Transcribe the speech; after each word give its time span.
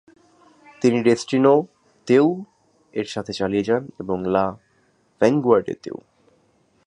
তিনি 0.81 0.97
"ডেস্টিনো"তেও 1.03 2.27
এর 2.93 3.05
সাথেই 3.05 3.33
চালিয়ে 3.33 3.63
যান 3.63 3.83
এবং 3.99 4.17
"লাঁ 4.25 4.51
ভ্যাংগুয়ার্ডিয়া"তেও। 5.21 5.97